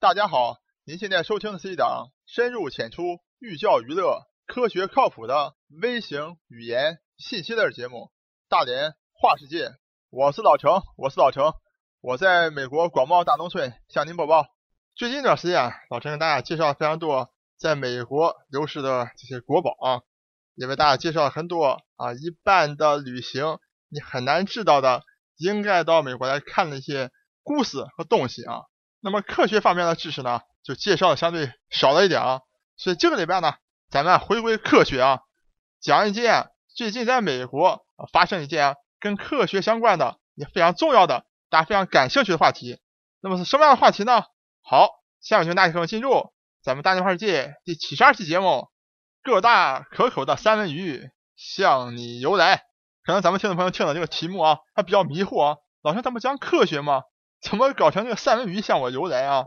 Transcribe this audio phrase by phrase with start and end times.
[0.00, 3.02] 大家好，您现在收听的是一档深入浅出、
[3.40, 7.96] 寓教于乐、科学靠谱的微型语言信息类节目
[8.48, 9.70] 《大连话世界》。
[10.10, 11.52] 我是老程，我是老程，
[12.00, 14.46] 我在美国广袤大农村向您播报。
[14.94, 20.02] 最近一段时间，老陈给大家介绍非常多在美国流失的这些国宝啊，
[20.54, 23.58] 也为大家介绍很多啊一般的旅行
[23.88, 25.02] 你很难知道的，
[25.38, 27.10] 应该到美国来看的一些
[27.42, 28.60] 故事和东西啊。
[29.00, 32.40] 那么科学方面的知识呢，就介绍的相对少了一点啊。
[32.76, 33.54] 所以这个礼拜呢，
[33.90, 35.20] 咱们回归科学啊，
[35.80, 42.80] 讲一件最近在美国发生一件跟科学相关的也非常重要的、大家非常感兴趣的话题。
[43.20, 44.24] 那么是什么样的话题呢？
[44.62, 48.68] 好，下面就大家进入咱们大话世界第七十二期节目，
[49.22, 52.64] 个大可口的三文鱼向你游来。
[53.04, 57.02] 可能咱们听众朋友听了这个题目啊，还比较迷惑啊，老师他们讲科学吗？
[57.40, 59.46] 怎么搞成这个三文鱼向我游来啊？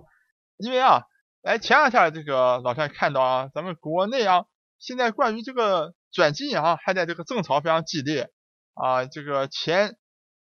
[0.57, 1.01] 因为啊，
[1.43, 4.45] 哎，前两天这个老陈看到啊，咱们国内啊，
[4.79, 8.29] 现在关于这个转基因啊，还在这个争吵非常激烈
[8.75, 9.05] 啊。
[9.05, 9.97] 这个前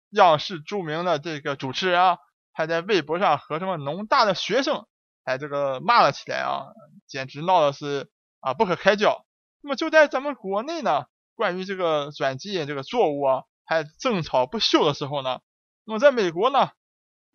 [0.09, 2.17] 央视著名的这个主持人啊，
[2.51, 4.87] 还在微博上和什么农大的学生
[5.23, 6.67] 还这个骂了起来啊，
[7.07, 8.09] 简直闹的是
[8.39, 9.25] 啊不可开交。
[9.61, 15.39] 那么就在咱们国内呢，关于这个转基因这个作物啊，还争吵不休的时候呢，
[15.85, 16.71] 那么在美国呢？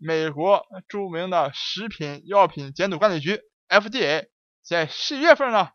[0.04, 4.26] 美国著名的食品药品监督管理局 FDA
[4.60, 5.68] 在十一月份呢，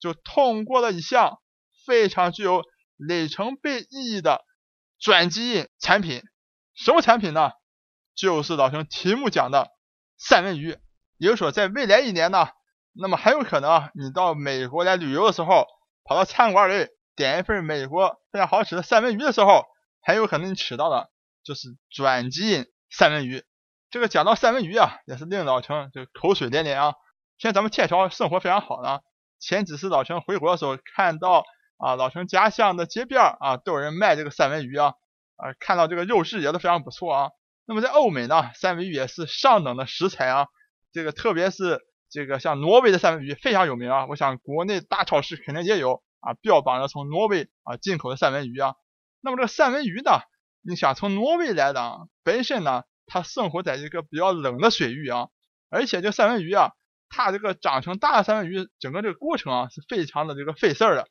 [0.00, 1.38] 就通过了一项
[1.86, 2.62] 非常具有
[2.96, 4.42] 里程碑意义的
[4.98, 6.22] 转基因产品。
[6.74, 7.50] 什么产品呢？
[8.14, 9.68] 就是老兄题目讲的
[10.16, 10.78] 三文鱼。
[11.18, 12.48] 也就是说，在未来一年呢，
[12.94, 15.66] 那么很有可能你到美国来旅游的时候，
[16.04, 19.66] 跑到餐馆里点一份美国非常好吃的三文鱼的时候，
[20.00, 21.10] 很有可能你吃到的
[21.42, 23.44] 就是转基因三文鱼。
[23.94, 26.94] 这个讲到三文鱼啊，也是令老陈就口水连连啊。
[27.38, 28.98] 现在咱们天朝生活非常好呢。
[29.38, 31.44] 前几次老陈回国的时候，看到
[31.76, 34.94] 啊老陈家乡的街边啊都有人卖这个三文鱼啊，
[35.36, 37.30] 啊看到这个肉质也都非常不错啊。
[37.66, 40.48] 那么在欧美呢，三文鱼也是上等的食材啊。
[40.92, 41.78] 这个特别是
[42.10, 44.06] 这个像挪威的三文鱼非常有名啊。
[44.06, 48.74] 我想国内大超市肯定也有啊，标榜着从挪威啊进口的三文鱼啊。
[49.20, 50.18] 那么这个三文鱼呢，
[50.62, 52.82] 你想从挪威来的啊本身呢？
[53.06, 55.28] 它生活在一个比较冷的水域啊，
[55.70, 56.70] 而且这三文鱼啊，
[57.08, 61.08] 它这个长成大的三文鱼，整个这个过程啊是非常的这个费事儿的。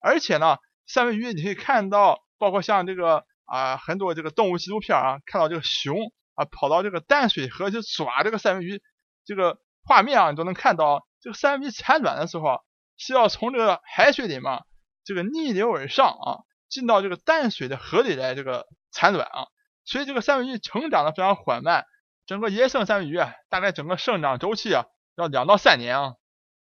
[0.00, 8.82] 而且呢，三文鱼你可以看到，包括像这个啊很多这个动物纪录片啊，看到这个熊啊跑到这个淡水河去抓这个三文鱼，
[9.24, 12.60] 这个画面啊你都能看到，这个三文鱼产卵的时候
[12.96, 14.62] 是要从这个海水里嘛，
[15.04, 19.46] 这个逆流而上啊，进到这个淡水的河里来这个产卵啊。
[19.86, 21.86] 所以这个三文鱼成长的非常缓慢，
[22.26, 24.84] 整个野生三文鱼啊，大概整个生长周期啊
[25.16, 26.14] 要两到三年啊，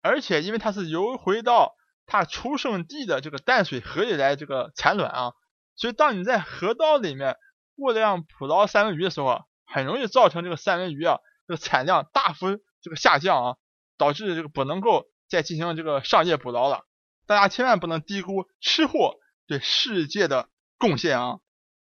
[0.01, 1.73] 而且因为它是游回到
[2.05, 5.31] 它出生地的这个淡水河里来这个产卵啊，
[5.75, 7.37] 所以当你在河道里面
[7.77, 13.55] 过量捕捞三文鱼的时候啊，很容易造成这个三文鱼啊这个产量大幅这个下降啊，
[13.97, 16.85] 导致这个不能够再进行这个商业捕捞了。
[17.25, 19.15] 大家千万不能低估吃货
[19.47, 21.39] 对世界的贡献啊！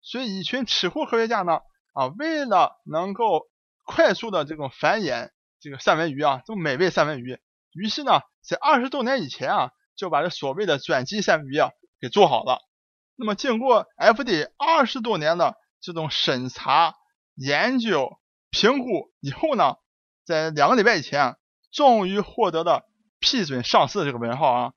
[0.05, 1.61] 所以，一群吃货科学家呢，
[1.93, 3.47] 啊，为了能够
[3.83, 7.39] 快速的这种繁衍这个三文鱼啊，这种美味三文鱼，
[7.73, 12.59] 于是呢，在二十多年以前啊，就把这所谓的转基因三文鱼啊给做好了。
[13.15, 16.93] 那么，经过 FDA 二十多年的这种审查、
[17.33, 18.19] 研究、
[18.51, 19.77] 评估以后呢，
[20.23, 21.35] 在两个礼拜以前，啊
[21.71, 22.87] 终于获得了
[23.19, 24.73] 批准上市的这个文号啊。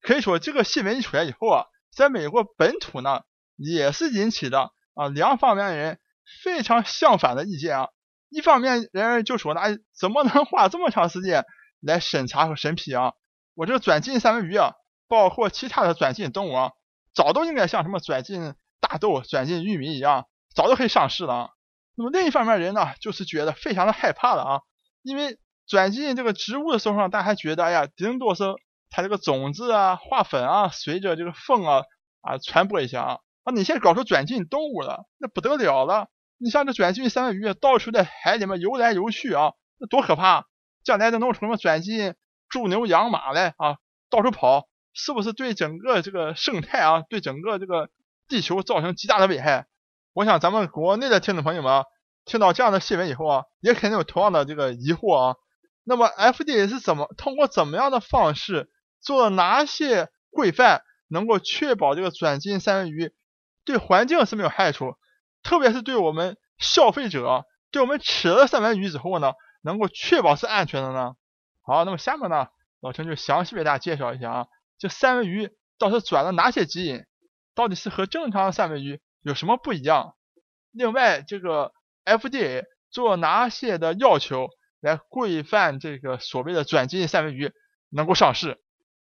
[0.00, 3.22] 可以说，这个新闻一出来以后啊，在美国本土呢。
[3.56, 5.98] 也是引起的啊两方面人
[6.42, 7.88] 非常相反的意见啊，
[8.28, 11.44] 一方面人就说那怎么能花这么长时间
[11.80, 13.12] 来审查和审批啊？
[13.54, 14.72] 我这个转基因三文鱼啊，
[15.06, 16.72] 包括其他的转基因动物啊，
[17.14, 21.50] 早都应该像什么转基因大豆、转基因玉米一样，早都可以上市了啊。
[21.94, 24.60] 那么另一方面人呢，就是觉得非常的害怕了啊，
[25.02, 25.38] 因为
[25.68, 28.44] 转基因这个植物的时候呢，大家还觉得哎呀，顶多是
[28.90, 31.82] 它这个种子啊、花粉啊，随着这个风啊
[32.22, 33.18] 啊传播一下啊。
[33.44, 36.08] 啊，你现在搞出转基因动物了，那不得了了！
[36.38, 40.46] 你像这转基因三文鱼，到处在海里面游来游去啊，那多可怕！
[40.82, 42.14] 将来再弄出什么转基因
[42.48, 43.76] 猪牛羊马来啊，
[44.10, 47.90] 到处跑，是不是对整个这个生态啊，对整个这个
[48.28, 49.66] 地球造成极大的危害？
[50.12, 51.84] 我想咱们国内的听众朋友们啊
[52.24, 55.36] 听到这样的新闻以后啊，也肯定有同样的这个疑惑啊。
[55.84, 58.70] 那么 FDA 是怎么通过怎么样的方式
[59.02, 63.12] 做哪些规范，能够确保这个转基因三文鱼？
[63.64, 64.96] 对环境是没有害处，
[65.42, 69.32] 特别是对我们消费者，对我们吃了三文鱼之后呢，
[69.62, 71.14] 能够确保是安全的呢？
[71.62, 72.48] 好，那么下面呢，
[72.80, 74.46] 老陈就详细为大家介绍一下啊，
[74.78, 77.04] 这三文鱼到底转了哪些基因，
[77.54, 80.14] 到底是和正常的三文鱼有什么不一样？
[80.70, 81.72] 另外，这个
[82.04, 84.48] FDA 做哪些的要求
[84.80, 87.52] 来规范这个所谓的转基因三文鱼
[87.88, 88.60] 能够上市？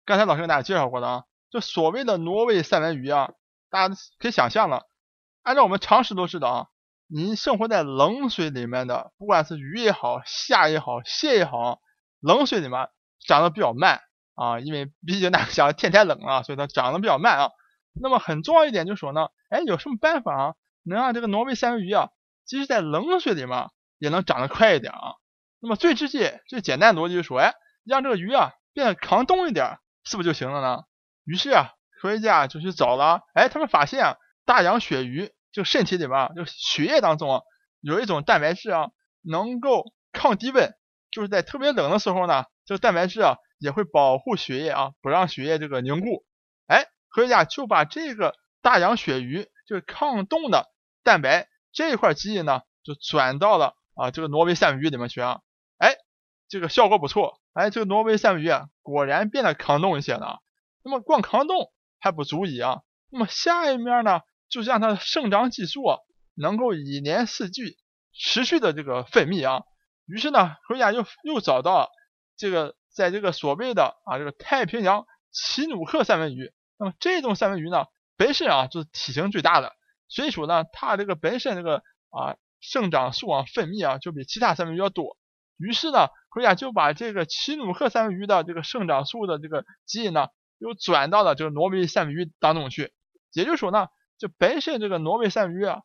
[0.05, 3.31] 刚才老师给大家介绍过的啊，就所谓的挪威三文鱼啊，
[3.69, 4.87] 大家可以想象了，
[5.43, 6.67] 按照我们常识都知道啊。
[7.11, 11.79] 您生活在冷水里面的，不管是鱼也好，虾也好，蟹也好，
[12.19, 12.89] 冷水里面
[13.25, 14.01] 长得比较慢
[14.35, 17.49] 啊，因为毕竟那个想天太冷了，所以它长得比较慢啊。
[17.99, 22.09] 那么很重要一点就是说呢，哎，有什么办法啊，能让这个挪威三文鱼啊，
[22.45, 25.15] 即使在冷水里面也能长得快一点啊？
[25.59, 30.83] 那么最直接、最简单的逻辑就是说，哎，让这个鱼啊变得抗冻一点，是不是就行了呢？
[31.25, 34.15] 于是啊，科学家就去找了，哎，他们发现啊
[34.45, 35.31] 大洋鳕鱼。
[35.51, 37.41] 就身体里面，就血液当中啊，
[37.81, 38.91] 有一种蛋白质啊，
[39.23, 40.75] 能够抗低温，
[41.09, 46.23] 就是在特别冷的时候呢，这个蛋白质啊也会保护血液啊，不让血液这个凝固。
[46.67, 50.67] 哎，科学家就把这个大洋鳕鱼就是抗冻的
[51.03, 55.39] 蛋白这一块基因呢，就转到了啊这个挪威三文鱼里面去啊。
[55.79, 55.95] 哎，
[56.47, 60.41] 这个效果不错，哎，这个挪威三文鱼啊果然变得抗冻一些了。
[60.83, 62.81] 那么光抗冻还不足以啊，
[63.11, 64.21] 那么下一面呢？
[64.49, 65.99] 就让它的生长激素啊，
[66.33, 67.77] 能够一年四季
[68.13, 69.63] 持续的这个分泌啊。
[70.07, 71.91] 于是呢，科学家又又找到
[72.35, 76.51] 这个在这个所谓的啊这个太平洋奇努克三文鱼。
[76.79, 77.85] 那么这种三文鱼呢，
[78.17, 79.71] 本身啊就是体型最大的，
[80.07, 85.15] 所以说呢，它这个本身这个啊生长素啊分泌啊就比其他三文鱼要多。
[85.57, 90.29] 于是呢，科学家就把这个奇努克三文鱼的这个生长素的这个基因呢，
[90.59, 92.93] 又转到了这个挪威三文鱼当中去。
[93.33, 93.87] 也就是说呢。
[94.19, 95.79] 就本身这个挪威三文鱼啊，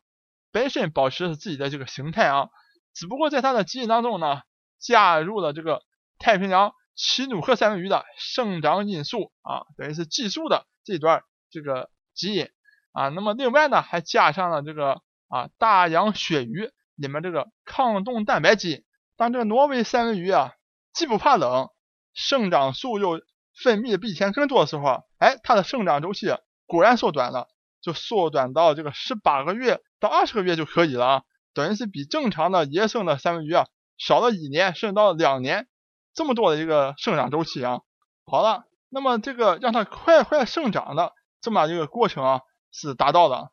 [0.51, 2.49] 本身保持自己的这个形态啊，
[2.93, 4.41] 只不过在它的基因当中呢，
[4.77, 5.83] 加入了这个
[6.19, 12.49] 太平洋奇努克三文鱼的生长因素啊，等于是激素的这段这个基因
[12.91, 13.07] 啊。
[13.07, 18.83] 那么另外呢，还加上了这个啊大洋鳕鱼里面这个抗冻蛋白基因。
[19.15, 20.51] 当这个挪威三文鱼啊，
[20.91, 21.69] 既不怕冷，
[22.13, 23.21] 生长素又
[23.55, 26.27] 分泌的比以前更多的时候，哎，它的生长周期
[26.67, 27.47] 果然缩短了。
[27.81, 31.23] 就缩短到这个十八个月到二十个月就可以了啊，
[31.53, 33.67] 等于是比正常的野生的三文鱼啊
[33.99, 35.67] 少了一年甚至到两年
[36.15, 37.81] 这么多的一个生长周期啊。
[38.25, 42.41] 好了，那么这个让它快快生长的这么一个过程啊
[42.71, 43.51] 是达到了。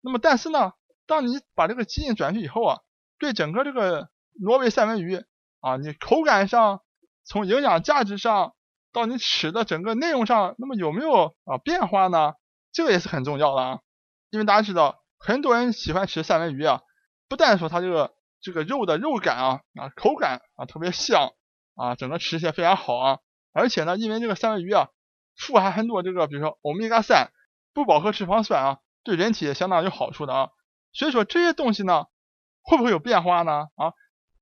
[0.00, 0.74] 那么但是呢，
[1.08, 2.78] 当你把这个基因转去以后啊，
[3.18, 4.10] 对整个这个
[4.40, 5.24] 挪威三文鱼
[5.58, 6.82] 啊，你口感上、
[7.24, 8.54] 从营养价值上
[8.92, 12.34] 到你吃的整个内容上，那么有没有啊变化呢？
[12.72, 13.80] 这个也是很重要的啊，
[14.30, 16.80] 因为大家知道，很多人喜欢吃三文鱼啊，
[17.28, 21.32] 不但说它这个这个肉的肉感啊啊口感啊特别香
[21.74, 23.18] 啊，整个吃起来非常好啊，
[23.52, 24.88] 而且呢，因为这个三文鱼啊
[25.36, 27.30] 富含很多这个比如说欧米伽三
[27.72, 30.50] 不饱和脂肪酸啊，对人体也相当有好处的啊，
[30.92, 32.06] 所以说这些东西呢
[32.62, 33.92] 会不会有变化呢啊？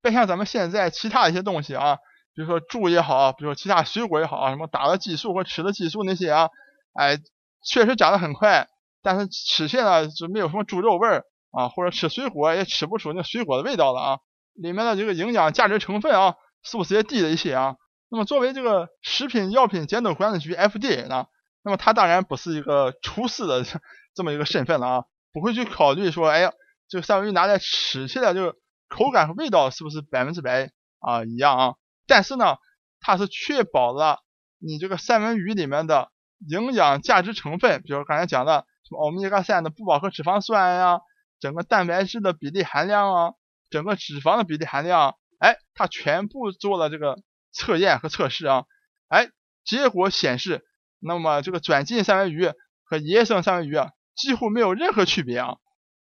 [0.03, 1.99] 别像咱们现在其他一些东西啊，
[2.41, 6.49] 比如说猪也好，比如说其他水果也好啊，什么打了激素或吃了激素那些啊，
[6.95, 7.19] 哎。
[7.63, 8.69] 确实长得很快，
[9.03, 14.19] 但是吃起来就没有什么猪肉味儿啊，或者吃水果也吃不出那水果的味道了啊。
[14.55, 17.77] 里面的这个营养价值成分啊，素质也低了一些啊。
[18.09, 21.27] 那么作为这个食品药品监督管理局 FDA 呢，
[21.63, 23.63] 那么它当然不是一个厨师的
[24.17, 25.05] 这么一个身份了啊，
[25.35, 26.51] 不会去考虑说，哎呀，
[26.89, 28.55] 这个三文鱼拿来吃起来就
[28.89, 30.71] 口感和味道是不是百分之百
[31.01, 31.75] 啊一样啊？
[32.11, 32.57] 但是呢，
[33.01, 34.19] 它是确保了
[34.59, 36.11] 你这个三文鱼里面的。
[36.49, 41.01] 营养价值成分，比如刚才讲的什么欧米伽三的不饱和脂肪酸呀，
[41.39, 43.33] 整个蛋白质的比例含量啊，
[43.69, 47.19] 整个脂肪的比例含量，哎，它全部做了这个
[47.53, 48.65] 测验和测试啊，
[49.09, 49.29] 哎，
[49.67, 50.65] 结果显示，
[50.99, 52.51] 那么这个转基因三文鱼
[52.85, 55.57] 和野生三文鱼啊，几乎没有任何区别啊，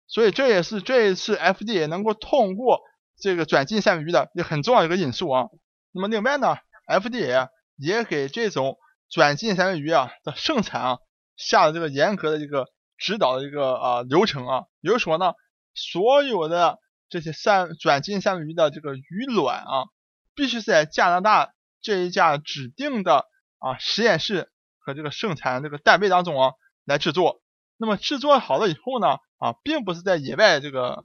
[0.08, 2.80] 所以这也是这一次 FDA 能够通过
[3.20, 5.48] 这个转基因三文鱼的一个很重要一个因素啊。
[5.92, 6.56] 那么另外呢
[6.88, 8.78] ，FDA 也给这种
[9.10, 10.98] 转基因三文鱼啊的生产啊
[11.36, 12.68] 下了这个严格的一个
[12.98, 15.34] 指导的一个啊流程啊，比如说呢，
[15.74, 16.78] 所有的
[17.10, 19.86] 这些三转基因三文鱼的这个鱼卵啊，
[20.36, 23.26] 必须是在加拿大这一家指定的
[23.58, 26.52] 啊实验室和这个生产这个单位当中啊
[26.86, 27.42] 来制作。
[27.78, 31.02] 那么制作好了以后呢啊，并不是在野外这个啊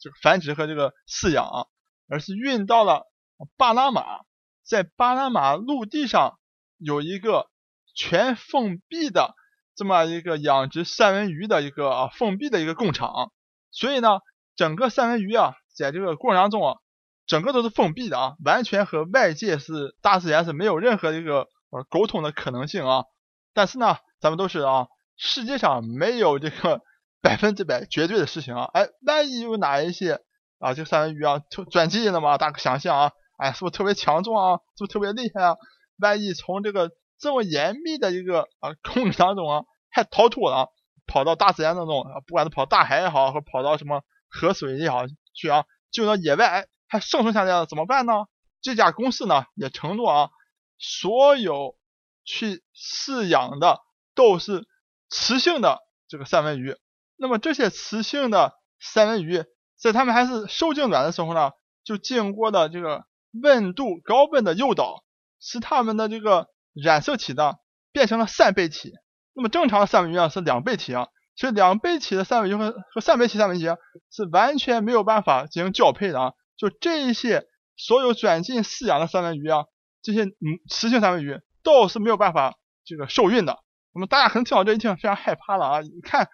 [0.00, 1.66] 这个繁殖和这个饲养啊，
[2.08, 3.09] 而是运到了
[3.56, 4.20] 巴拿马，
[4.62, 6.36] 在巴拿马陆地上。
[6.82, 7.50] 有一个
[7.94, 9.34] 全封闭的
[9.76, 13.32] 这么一个养殖三文鱼的一个啊封闭的一个工厂，
[13.70, 14.20] 所以呢，
[14.56, 16.78] 整个三文鱼啊，在这个过程当中啊，
[17.26, 23.04] 整个都是封闭的啊，完全和外界是大自然是没有任何一个呃沟通的可能性啊。
[23.52, 24.86] 但是呢，咱们都是啊，
[25.18, 26.80] 世界上没有这个
[27.20, 28.70] 百分之百绝对的事情啊。
[28.72, 30.22] 哎，万一有哪一些
[30.60, 32.38] 啊，这三文鱼啊转基因了嘛？
[32.38, 34.60] 大家想象啊，哎，是不是特别强壮啊？
[34.76, 35.56] 是不是特别厉害啊？
[35.98, 40.68] 万一从这个这么严密的一个啊控制当中啊，还逃脱了，
[41.06, 48.26] 跑到大自然当中，不管是跑大海也好，或跑到什么河水也好去啊，进入到野外，还生存下来了，怎么办呢？
[48.62, 50.30] 这家公司呢也承诺啊，
[50.78, 51.76] 所有
[52.24, 53.80] 去饲养的
[54.14, 54.66] 都是
[55.08, 55.78] 雌性的
[56.08, 56.76] 这个三文鱼。
[57.16, 59.44] 那么这些雌性的三文鱼，
[59.76, 61.52] 在它们还是受精卵的时候呢，
[61.84, 65.04] 就经过的这个温度高温的诱导。
[65.42, 67.54] 使它们的这个染色体呢
[67.92, 68.92] 变成了三倍体，
[69.32, 73.64] 那么正常的三文鱼啊是两倍体啊，所以两倍体的三文鱼和和三倍体三文鱼
[74.10, 76.32] 是完全没有办法进行交配的啊。
[76.58, 79.64] 就这一些所有转基因饲养的三文鱼啊，
[80.02, 83.60] 这些嗯雌性三文鱼都是没有办法这个受孕的。
[83.94, 86.28] 那么大家可能听到这一听非常害怕了啊，你看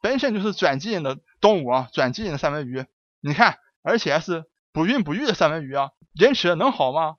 [0.00, 2.86] 本身就是转基因的动物啊，转基因的三文鱼，
[3.20, 7.16] 你看而且还是不孕不育的三文鱼啊，人吃能好吗？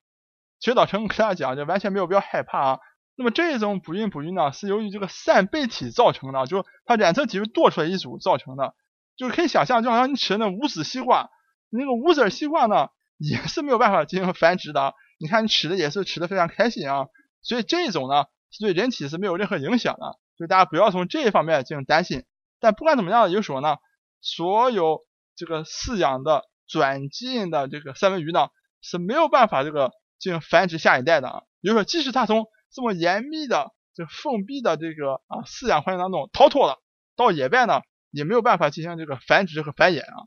[0.60, 2.80] 其实老陈跟大家讲，就完全没有必要害怕啊。
[3.18, 8.74] 那么这种不孕不育呢，是由于这个扇贝体造成的，就是它染色体是多出来一组造成的。
[9.16, 11.30] 就是可以想象，就好像你吃的那无籽西瓜，
[11.70, 14.94] 那个无籽西瓜呢，也是没有办法进行繁殖的。
[15.18, 17.08] 你看你吃的也是吃的非常开心啊。
[17.42, 18.25] 所以这种呢，
[18.60, 20.20] 对人体是没有任何影响的。
[20.38, 22.25] 所以大家不要从这一方面进行担心。
[22.60, 23.78] 但不管怎么样，就说呢，
[24.20, 25.00] 所有
[25.38, 28.50] 这个饲养的转基因的这个三文鱼呢，
[28.86, 29.92] 是没有办法这个。
[30.18, 36.80] 进行繁殖下一代的啊，比如说，即使它从这么严密的、这封闭的这个啊饲养环境当中逃脱了，
[37.18, 40.25] 到野外呢，也没有办法进行这个繁殖和繁衍啊。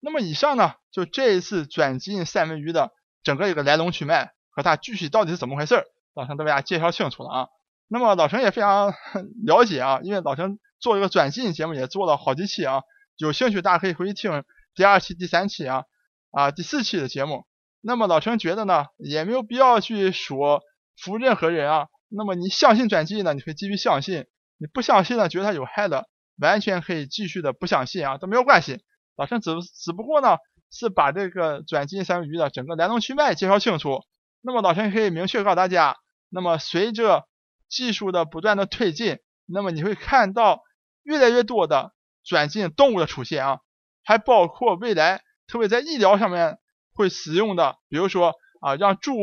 [0.00, 5.84] 那么以上呢，就这一次转基因三文鱼的整个一个来龙去脉和它具体到底是怎么回事，
[6.14, 7.48] 老陈都为大家介绍清楚了啊。
[7.88, 8.94] 那么老陈也非常
[9.44, 12.82] 了解啊，因为老陈做这个转基因节目也做了好几期啊，
[13.18, 14.42] 有兴趣大家可以回去听
[14.74, 15.84] 第二期、第三期啊
[16.32, 17.46] 啊第四期的节目。
[17.80, 20.62] 那么老陈觉得呢，也没有必要去说
[20.96, 21.86] 服任何人啊。
[22.08, 24.24] 那么你相信转基因呢，你可以继续相信；
[24.58, 28.80] 你不相信呢，觉得它有害的，完全可以继续的不相信啊，都没有关系。
[29.16, 30.38] 老陈只只不过呢，
[30.70, 34.00] 是把这个转基因三文鱼的整个来龙去脉介绍清楚。
[34.40, 35.96] 那么老陈可以明确告诉大家，
[36.28, 37.28] 那么随着
[37.68, 40.62] 技术的不断的推进，那么你会看到
[41.02, 41.92] 越来越多的
[42.24, 43.60] 转基因动物的出现啊，
[44.04, 46.58] 还包括未来特别在医疗上面。
[46.96, 49.14] 会使用的，比如说啊，让猪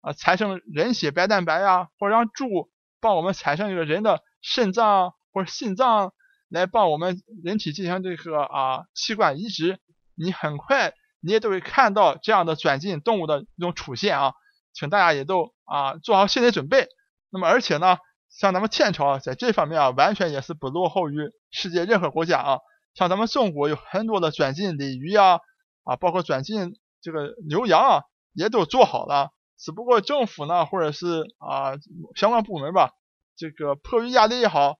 [0.00, 2.70] 啊产生人血白蛋白呀，或者让猪
[3.00, 6.14] 帮我们产生一个人的肾脏或者心脏，
[6.48, 9.78] 来帮我们人体进行这个啊器官移植。
[10.14, 14.32] 你很快你也都会看到这样的转基因动物的一种出现啊，
[14.72, 16.88] 请大家也都啊做好心理准备。
[17.30, 17.98] 那么而且呢，
[18.30, 22.58] 像咱们天朝在这方面啊，完全也是不落后于世界任何国家啊。
[22.94, 25.40] 像咱们中国有很多的转基因鲤鱼啊，
[25.84, 26.74] 啊，包括转基因。
[27.00, 28.02] 这个牛羊啊
[28.32, 31.72] 也都做好了，只不过政府呢或者是啊
[32.14, 32.92] 相关部门吧，
[33.36, 34.78] 这个迫于压力也好，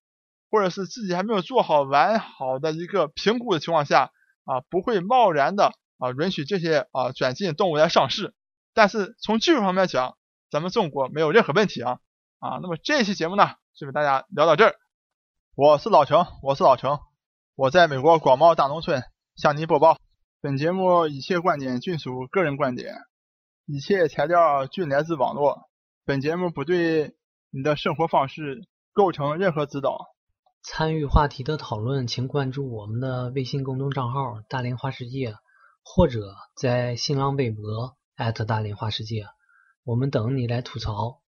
[0.51, 4.13] 或者是自己还没有做好完好的一个评估的情况下
[4.45, 8.35] 啊，不会贸然的啊允许这些啊转基因动物来上市。
[8.75, 10.17] 但是从技术方面讲，
[10.51, 11.99] 咱们中国没有任何问题啊
[12.39, 12.59] 啊。
[12.63, 14.75] 那么这期节目呢就给大家聊到这儿。
[15.57, 17.01] 我是老程，我是老程，
[17.57, 19.03] 我在美国广袤大农村
[19.35, 19.99] 向您播报。
[20.41, 22.95] 本节目一切观点均属个人观点，
[23.67, 25.69] 一切材料均来自网络。
[26.05, 27.17] 本节目不对
[27.51, 30.07] 你的生活方式构成任何指导。
[30.63, 35.35] 参与话题的讨论，请关注我们的微信公众账号“大连花世界”，
[35.83, 37.97] 或者在新浪微博
[38.47, 39.27] 大连花世界，
[39.83, 41.21] 我们等你来吐槽。